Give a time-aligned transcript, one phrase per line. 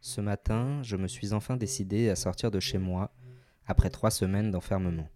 [0.00, 3.14] Ce matin, je me suis enfin décidé à sortir de chez moi
[3.66, 5.08] après trois semaines d'enfermement.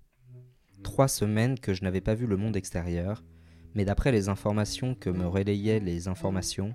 [0.83, 3.25] Trois semaines que je n'avais pas vu le monde extérieur,
[3.75, 6.73] mais d'après les informations que me relayaient les informations,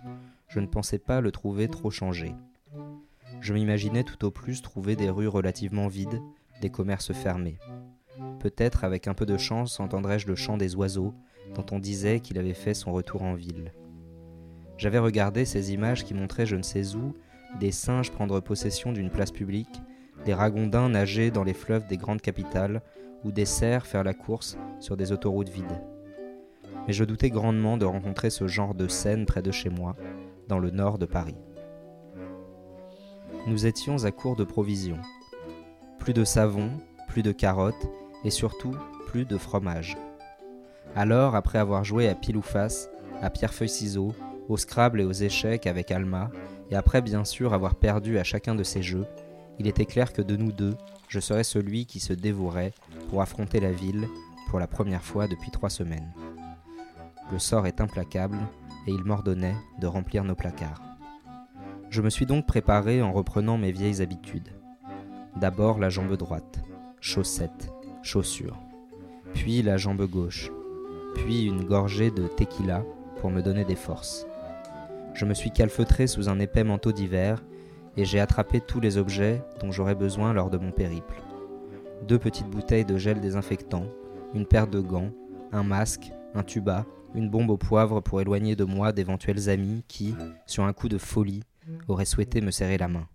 [0.49, 2.35] je ne pensais pas le trouver trop changé.
[3.39, 6.21] Je m'imaginais tout au plus trouver des rues relativement vides,
[6.61, 7.57] des commerces fermés.
[8.41, 11.13] Peut-être avec un peu de chance entendrais-je le chant des oiseaux
[11.53, 13.71] dont on disait qu'il avait fait son retour en ville.
[14.77, 17.13] J'avais regardé ces images qui montraient je ne sais où
[17.59, 19.81] des singes prendre possession d'une place publique,
[20.25, 22.81] des ragondins nager dans les fleuves des grandes capitales,
[23.23, 25.81] ou des cerfs faire la course sur des autoroutes vides.
[26.87, 29.95] Mais je doutais grandement de rencontrer ce genre de scène près de chez moi,
[30.47, 31.37] dans le nord de Paris.
[33.45, 34.99] Nous étions à court de provisions.
[35.99, 36.71] Plus de savon,
[37.07, 37.87] plus de carottes,
[38.23, 38.75] et surtout
[39.07, 39.97] plus de fromage.
[40.95, 42.89] Alors, après avoir joué à pile ou face,
[43.21, 44.13] à pierre-feuille-ciseaux,
[44.49, 46.29] au Scrabble et aux échecs avec Alma,
[46.69, 49.05] et après bien sûr avoir perdu à chacun de ces jeux,
[49.59, 50.75] il était clair que de nous deux,
[51.07, 52.73] je serais celui qui se dévouerait
[53.09, 54.07] pour affronter la ville
[54.49, 56.11] pour la première fois depuis trois semaines.
[57.31, 58.37] Le sort est implacable
[58.87, 60.81] et il m'ordonnait de remplir nos placards.
[61.89, 64.49] Je me suis donc préparé en reprenant mes vieilles habitudes.
[65.35, 66.61] D'abord la jambe droite,
[66.99, 67.71] chaussettes,
[68.03, 68.57] chaussures,
[69.33, 70.51] puis la jambe gauche,
[71.15, 72.83] puis une gorgée de tequila
[73.19, 74.25] pour me donner des forces.
[75.13, 77.43] Je me suis calfeutré sous un épais manteau d'hiver
[77.97, 81.21] et j'ai attrapé tous les objets dont j'aurais besoin lors de mon périple.
[82.07, 83.85] Deux petites bouteilles de gel désinfectant,
[84.33, 85.11] une paire de gants,
[85.51, 90.15] un masque, un tuba, une bombe au poivre pour éloigner de moi d'éventuels amis qui,
[90.47, 91.43] sur un coup de folie,
[91.87, 93.07] auraient souhaité me serrer la main.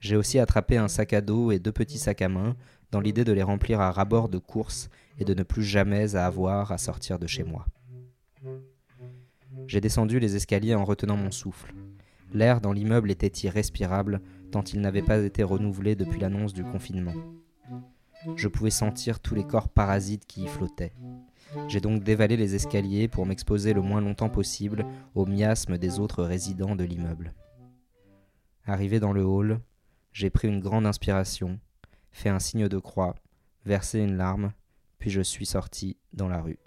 [0.00, 2.56] J'ai aussi attrapé un sac à dos et deux petits sacs à main
[2.90, 6.72] dans l'idée de les remplir à rabord de course et de ne plus jamais avoir
[6.72, 7.66] à sortir de chez moi.
[9.66, 11.74] J'ai descendu les escaliers en retenant mon souffle.
[12.32, 17.14] L'air dans l'immeuble était irrespirable tant il n'avait pas été renouvelé depuis l'annonce du confinement.
[18.36, 20.92] Je pouvais sentir tous les corps parasites qui y flottaient.
[21.68, 24.84] J'ai donc dévalé les escaliers pour m'exposer le moins longtemps possible
[25.14, 27.34] au miasme des autres résidents de l'immeuble.
[28.64, 29.60] Arrivé dans le hall,
[30.12, 31.60] j'ai pris une grande inspiration,
[32.16, 33.14] fait un signe de croix,
[33.66, 34.52] versé une larme,
[34.98, 36.58] puis je suis sorti dans la rue.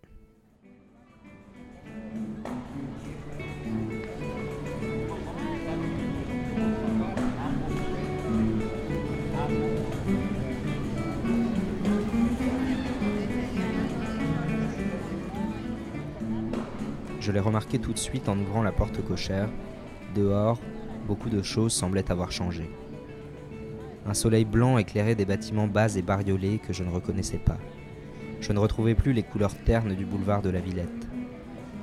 [17.19, 19.49] Je l'ai remarqué tout de suite en ouvrant la porte cochère.
[20.13, 20.59] Dehors,
[21.07, 22.69] beaucoup de choses semblaient avoir changé.
[24.09, 27.59] Un soleil blanc éclairait des bâtiments bas et bariolés que je ne reconnaissais pas.
[28.41, 31.07] Je ne retrouvais plus les couleurs ternes du boulevard de la Villette.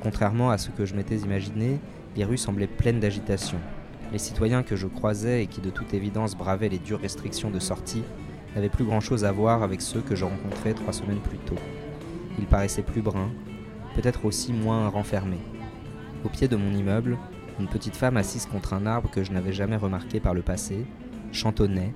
[0.03, 1.79] Contrairement à ce que je m'étais imaginé,
[2.17, 3.59] les rues semblaient pleines d'agitation.
[4.11, 7.61] Les citoyens que je croisais et qui de toute évidence bravaient les dures restrictions de
[7.61, 8.03] sortie
[8.57, 11.55] n'avaient plus grand-chose à voir avec ceux que je rencontrais trois semaines plus tôt.
[12.41, 13.31] Ils paraissaient plus bruns,
[13.95, 15.39] peut-être aussi moins renfermé.
[16.25, 17.19] Au pied de mon immeuble,
[17.61, 20.87] une petite femme assise contre un arbre que je n'avais jamais remarqué par le passé
[21.33, 21.93] chantonnait,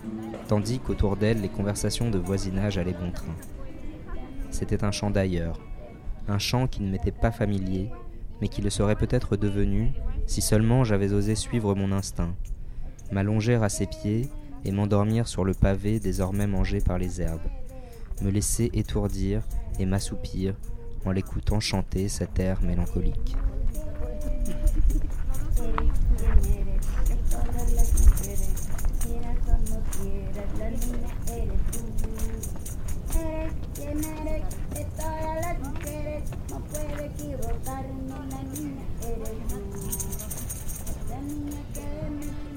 [0.48, 3.34] tandis qu'autour d'elle les conversations de voisinage allaient bon train.
[4.50, 5.60] C'était un chant d'ailleurs,
[6.28, 7.90] un chant qui ne m'était pas familier,
[8.40, 9.92] mais qui le serait peut-être devenu
[10.26, 12.34] si seulement j'avais osé suivre mon instinct,
[13.12, 14.28] m'allonger à ses pieds
[14.64, 17.48] et m'endormir sur le pavé désormais mangé par les herbes,
[18.22, 19.42] me laisser étourdir
[19.78, 20.54] et m'assoupir
[21.04, 23.36] en l'écoutant chanter cet air mélancolique.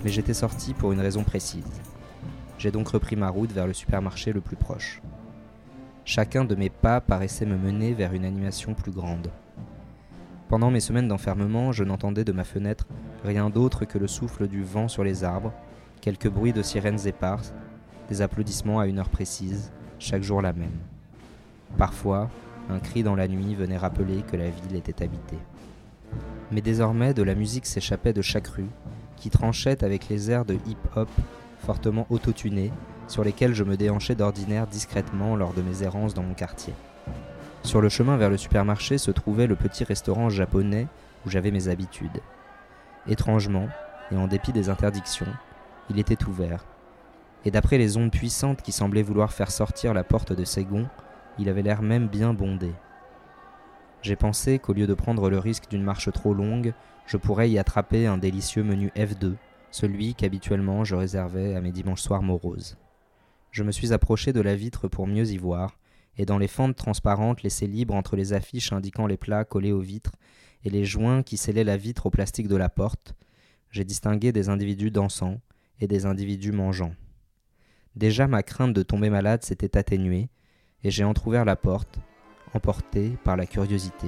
[0.03, 1.63] Mais j'étais sorti pour une raison précise.
[2.57, 5.01] J'ai donc repris ma route vers le supermarché le plus proche.
[6.05, 9.31] Chacun de mes pas paraissait me mener vers une animation plus grande.
[10.49, 12.85] Pendant mes semaines d'enfermement, je n'entendais de ma fenêtre
[13.23, 15.53] rien d'autre que le souffle du vent sur les arbres,
[16.01, 17.53] quelques bruits de sirènes éparses,
[18.09, 20.77] des applaudissements à une heure précise, chaque jour la même.
[21.77, 22.29] Parfois,
[22.69, 25.39] un cri dans la nuit venait rappeler que la ville était habitée.
[26.51, 28.69] Mais désormais, de la musique s'échappait de chaque rue,
[29.17, 31.09] qui tranchait avec les airs de hip-hop
[31.59, 32.71] fortement autotunés
[33.07, 36.73] sur lesquels je me déhanchais d'ordinaire discrètement lors de mes errances dans mon quartier.
[37.63, 40.87] Sur le chemin vers le supermarché se trouvait le petit restaurant japonais
[41.25, 42.21] où j'avais mes habitudes.
[43.07, 43.69] Étrangement,
[44.11, 45.27] et en dépit des interdictions,
[45.89, 46.65] il était ouvert.
[47.45, 50.87] Et d'après les ondes puissantes qui semblaient vouloir faire sortir la porte de ses gonds,
[51.39, 52.71] il avait l'air même bien bondé.
[54.01, 56.73] J'ai pensé qu'au lieu de prendre le risque d'une marche trop longue,
[57.05, 59.35] je pourrais y attraper un délicieux menu F2,
[59.71, 62.77] celui qu'habituellement je réservais à mes dimanches soirs moroses.
[63.51, 65.77] Je me suis approché de la vitre pour mieux y voir,
[66.17, 69.79] et dans les fentes transparentes laissées libres entre les affiches indiquant les plats collés aux
[69.79, 70.13] vitres
[70.63, 73.15] et les joints qui scellaient la vitre au plastique de la porte,
[73.69, 75.39] j'ai distingué des individus dansant
[75.79, 76.93] et des individus mangeant.
[77.95, 80.29] Déjà ma crainte de tomber malade s'était atténuée,
[80.83, 81.99] et j'ai entr'ouvert la porte,
[82.55, 84.07] emporté par la curiosité.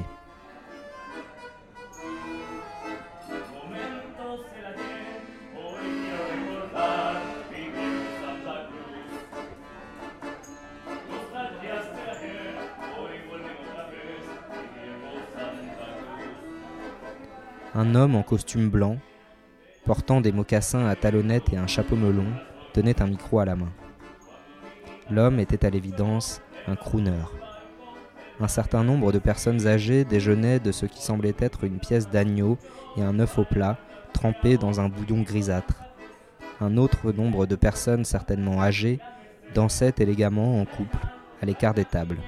[17.76, 18.98] Un homme en costume blanc,
[19.84, 22.26] portant des mocassins à talonnettes et un chapeau melon,
[22.76, 23.72] tenait un micro à la main.
[25.10, 27.24] L'homme était à l'évidence un crooner.
[28.42, 32.58] Un certain nombre de personnes âgées déjeunaient de ce qui semblait être une pièce d'agneau
[32.98, 33.78] et un œuf au plat,
[34.12, 35.84] trempé dans un bouillon grisâtre.
[36.60, 39.00] Un autre nombre de personnes certainement âgées
[39.54, 40.98] dansaient élégamment en couple,
[41.42, 42.20] à l'écart des tables.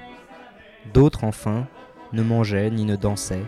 [0.94, 1.66] D'autres, enfin,
[2.14, 3.44] ne mangeaient ni ne dansaient,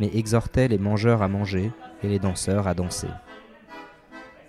[0.00, 1.72] mais exhortaient les mangeurs à manger
[2.02, 3.08] et les danseurs à danser.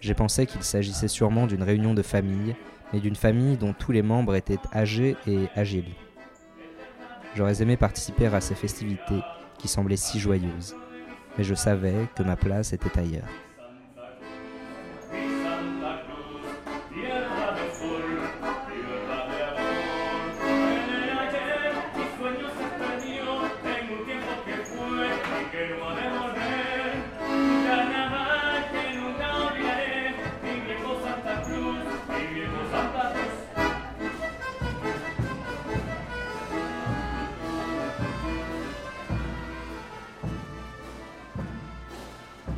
[0.04, 2.58] J'ai pensé qu'il s'agissait sûrement d'une réunion de famille,
[2.92, 5.94] mais d'une famille dont tous les membres étaient âgés et agiles.
[7.38, 9.22] J'aurais aimé participer à ces festivités
[9.58, 10.76] qui semblaient si joyeuses,
[11.38, 13.30] mais je savais que ma place était ailleurs.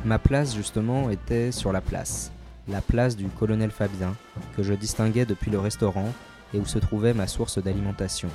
[0.06, 2.30] Ma place, justement, était sur la place,
[2.68, 4.14] la place du colonel Fabien,
[4.56, 6.12] que je distinguais depuis le restaurant
[6.54, 8.28] et où se trouvait ma source d'alimentation.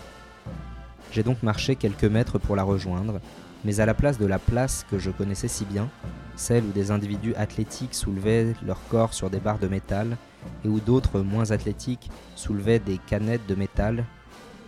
[1.14, 3.22] J'ai donc marché quelques mètres pour la rejoindre,
[3.64, 5.88] mais à la place de la place que je connaissais si bien,
[6.36, 10.18] celle où des individus athlétiques soulevaient leur corps sur des barres de métal
[10.66, 14.04] et où d'autres moins athlétiques soulevaient des canettes de métal,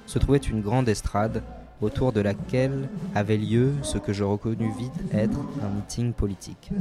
[0.05, 1.44] se trouvait une grande estrade
[1.83, 6.71] autour de laquelle avait lieu ce que je reconnus vite être un meeting politique.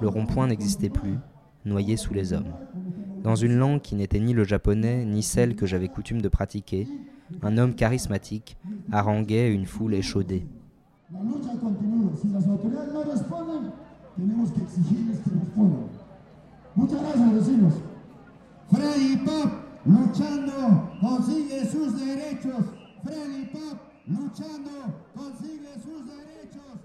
[0.00, 1.18] Le rond-point n'existait plus,
[1.64, 2.52] noyé sous les hommes.
[3.22, 6.86] Dans une langue qui n'était ni le japonais ni celle que j'avais coutume de pratiquer,
[7.42, 8.56] un homme charismatique
[8.92, 10.46] haranguait une foule échaudée.
[14.16, 15.88] Tenemos que exigirles que respondan.
[16.74, 17.74] Muchas gracias, vecinos.
[18.72, 19.50] Freddy Pop,
[19.86, 22.64] luchando, consigue sus derechos.
[23.04, 24.70] Freddy Pop, luchando,
[25.14, 26.80] consigue sus derechos.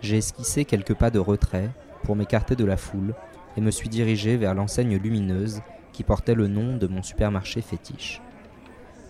[0.00, 1.70] J'ai esquissé quelques pas de retrait
[2.04, 3.14] pour m'écarter de la foule
[3.56, 5.60] et me suis dirigé vers l'enseigne lumineuse
[5.92, 8.22] qui portait le nom de mon supermarché fétiche.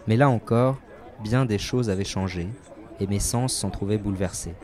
[0.06, 0.78] Mais là encore,
[1.22, 2.48] bien des choses avaient changé,
[3.00, 4.54] et mes sens s'en trouvaient bouleversés.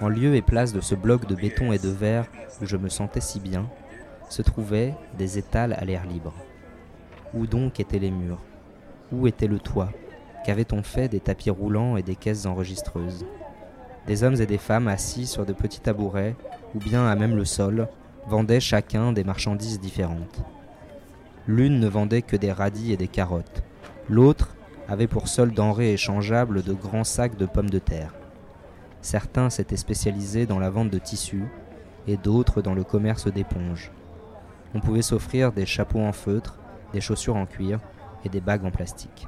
[0.00, 2.26] En lieu et place de ce bloc de béton et de verre
[2.60, 3.68] où je me sentais si bien,
[4.28, 6.34] se trouvaient des étals à l'air libre.
[7.34, 8.42] Où donc étaient les murs?
[9.12, 9.90] Où était le toit?
[10.44, 13.24] Qu'avait-on fait des tapis roulants et des caisses enregistreuses?
[14.06, 16.34] Des hommes et des femmes assis sur de petits tabourets
[16.74, 17.88] ou bien à même le sol
[18.26, 20.40] vendaient chacun des marchandises différentes.
[21.46, 23.62] L'une ne vendait que des radis et des carottes.
[24.08, 24.56] L'autre
[24.92, 28.12] avait pour seule denrée échangeable de grands sacs de pommes de terre.
[29.00, 31.46] Certains s'étaient spécialisés dans la vente de tissus
[32.06, 33.90] et d'autres dans le commerce d'éponges.
[34.74, 36.58] On pouvait s'offrir des chapeaux en feutre,
[36.92, 37.80] des chaussures en cuir
[38.26, 39.26] et des bagues en plastique.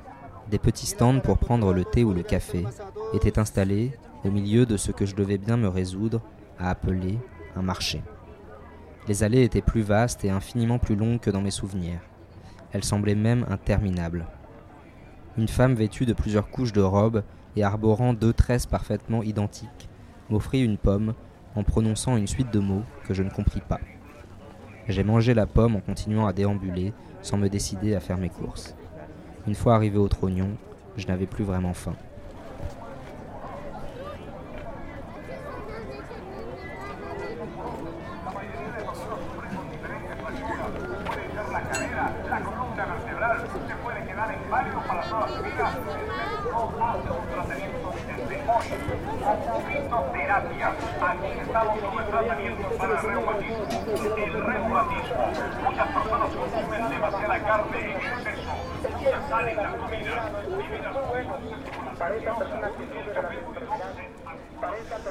[0.51, 2.67] Des petits stands pour prendre le thé ou le café
[3.15, 3.93] étaient installés
[4.23, 6.21] au milieu de ce que je devais bien me résoudre
[6.59, 7.19] à appeler
[7.57, 8.03] un marché.
[9.09, 12.01] Les allées étaient plus vastes et infiniment plus longues que dans mes souvenirs.
[12.73, 14.27] Elles semblaient même interminables.
[15.37, 17.25] Une femme vêtue de plusieurs couches de robe
[17.57, 19.89] et arborant deux tresses parfaitement identiques
[20.31, 21.15] m'offrit une pomme
[21.57, 23.81] en prononçant une suite de mots que je ne compris pas.
[24.89, 28.77] J'ai mangé la pomme en continuant à déambuler sans me décider à faire mes courses.
[29.49, 30.51] Une fois arrivé au trognon,
[30.97, 31.97] je n'avais plus vraiment faim.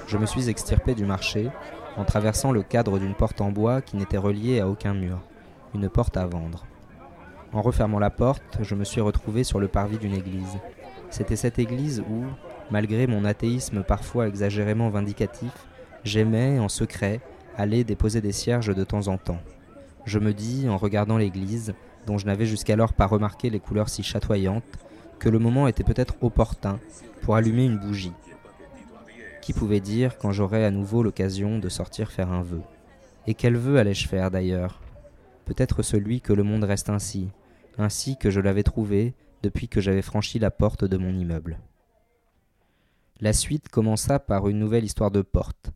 [0.08, 1.50] Je me suis extirpé du marché
[1.98, 5.20] en traversant le cadre d'une porte en bois qui n'était reliée à aucun mur,
[5.74, 6.66] une porte à vendre.
[7.52, 10.58] En refermant la porte, je me suis retrouvé sur le parvis d'une église.
[11.10, 12.24] C'était cette église où,
[12.72, 15.52] malgré mon athéisme parfois exagérément vindicatif,
[16.04, 17.22] j'aimais, en secret,
[17.58, 19.42] aller déposer des cierges de temps en temps.
[20.06, 21.74] Je me dis, en regardant l'église,
[22.06, 24.64] dont je n'avais jusqu'alors pas remarqué les couleurs si chatoyantes,
[25.20, 26.80] que le moment était peut-être opportun
[27.22, 28.12] pour allumer une bougie.
[29.42, 32.62] Qui pouvait dire quand j'aurais à nouveau l'occasion de sortir faire un vœu
[33.28, 34.82] Et quel vœu allais-je faire d'ailleurs?
[35.46, 37.30] Peut-être celui que le monde reste ainsi,
[37.78, 41.58] ainsi que je l'avais trouvé depuis que j'avais franchi la porte de mon immeuble.
[43.22, 45.72] La suite commença par une nouvelle histoire de porte.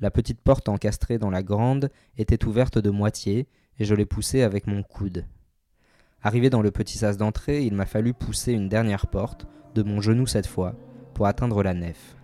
[0.00, 3.46] La petite porte encastrée dans la grande était ouverte de moitié,
[3.78, 5.24] et je l'ai poussée avec mon coude.
[6.22, 10.00] Arrivé dans le petit sas d'entrée, il m'a fallu pousser une dernière porte, de mon
[10.00, 10.74] genou cette fois,
[11.14, 12.16] pour atteindre la nef.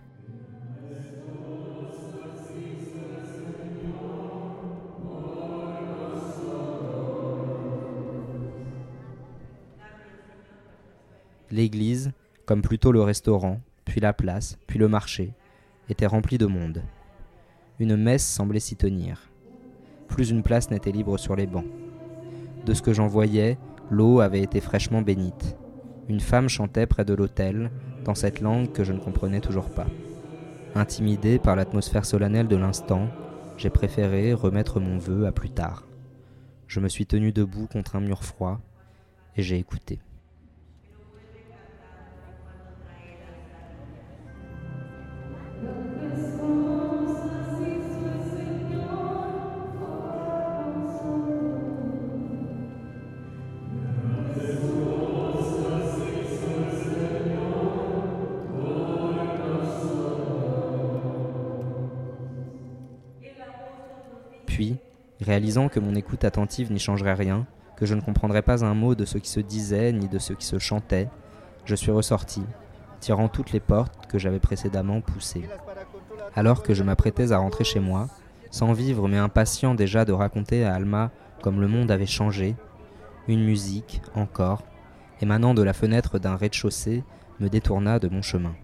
[11.49, 12.11] L'église,
[12.45, 13.59] comme plutôt le restaurant,
[13.99, 15.33] la place, puis le marché,
[15.89, 16.83] était remplie de monde.
[17.79, 19.31] Une messe semblait s'y tenir.
[20.07, 21.65] Plus une place n'était libre sur les bancs.
[22.65, 23.57] De ce que j'en voyais,
[23.89, 25.55] l'eau avait été fraîchement bénite.
[26.09, 27.71] Une femme chantait près de l'autel,
[28.03, 29.87] dans cette langue que je ne comprenais toujours pas.
[30.75, 33.07] Intimidé par l'atmosphère solennelle de l'instant,
[33.57, 35.85] j'ai préféré remettre mon vœu à plus tard.
[36.67, 38.59] Je me suis tenu debout contre un mur froid
[39.35, 39.99] et j'ai écouté.
[64.59, 64.75] Puis,
[65.21, 67.47] réalisant que mon écoute attentive n'y changerait rien,
[67.77, 70.33] que je ne comprendrais pas un mot de ce qui se disait ni de ce
[70.33, 71.07] qui se chantait,
[71.63, 72.43] je suis ressorti,
[72.99, 75.47] tirant toutes les portes que j'avais précédemment poussées.
[76.35, 78.09] Alors que je m'apprêtais à rentrer chez moi,
[78.51, 81.11] sans vivre mais impatient déjà de raconter à Alma
[81.41, 82.57] comme le monde avait changé,
[83.29, 84.63] une musique, encore,
[85.21, 87.05] émanant de la fenêtre d'un rez-de-chaussée,
[87.39, 88.55] me détourna de mon chemin.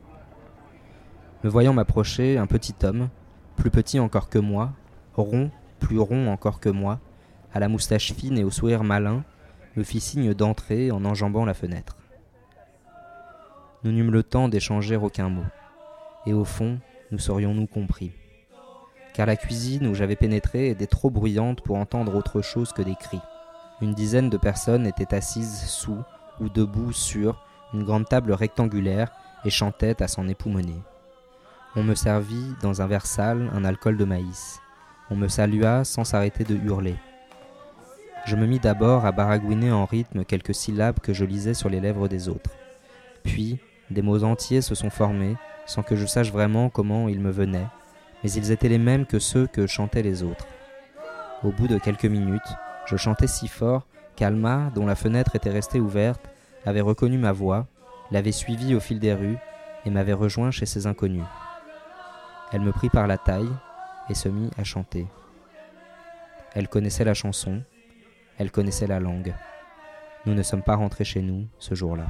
[1.45, 3.07] Me voyant m'approcher, un petit homme,
[3.55, 4.73] plus petit encore que moi,
[5.15, 5.51] rond
[5.85, 6.99] plus rond encore que moi,
[7.53, 9.23] à la moustache fine et au sourire malin,
[9.75, 11.95] me fit signe d'entrer en enjambant la fenêtre.
[13.83, 15.45] Nous n'eûmes le temps d'échanger aucun mot,
[16.25, 16.79] et au fond,
[17.11, 18.11] nous serions-nous compris.
[19.13, 22.95] Car la cuisine où j'avais pénétré était trop bruyante pour entendre autre chose que des
[22.95, 23.21] cris.
[23.79, 25.99] Une dizaine de personnes étaient assises sous
[26.39, 29.11] ou debout sur une grande table rectangulaire
[29.45, 30.81] et chantaient à s'en époumoner.
[31.75, 34.59] On me servit dans un verre sale un alcool de maïs.
[35.11, 36.95] On me salua sans s'arrêter de hurler.
[38.25, 41.79] Je me mis d'abord à baragouiner en rythme quelques syllabes que je lisais sur les
[41.79, 42.49] lèvres des autres.
[43.23, 43.59] Puis,
[43.91, 45.35] des mots entiers se sont formés,
[45.67, 47.67] sans que je sache vraiment comment ils me venaient,
[48.23, 50.47] mais ils étaient les mêmes que ceux que chantaient les autres.
[51.43, 52.41] Au bout de quelques minutes,
[52.87, 53.85] je chantais si fort
[54.15, 56.21] qu'Alma, dont la fenêtre était restée ouverte,
[56.65, 57.67] avait reconnu ma voix,
[58.09, 59.37] l'avait suivie au fil des rues
[59.85, 61.25] et m'avait rejoint chez ces inconnus.
[62.51, 63.51] Elle me prit par la taille,
[64.09, 65.07] et se mit à chanter.
[66.53, 67.63] Elle connaissait la chanson,
[68.37, 69.33] elle connaissait la langue.
[70.25, 72.07] Nous ne sommes pas rentrés chez nous ce jour-là.